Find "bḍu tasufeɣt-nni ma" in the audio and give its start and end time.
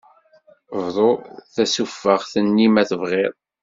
0.83-2.83